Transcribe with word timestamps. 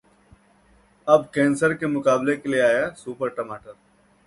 अब 1.07 1.29
कैंसर 1.35 1.75
से 1.77 1.87
मुकाबले 1.87 2.35
के 2.37 2.49
लिए 2.49 2.61
आया 2.61 2.89
'सुपर 2.95 3.29
टमाटर' 3.37 3.75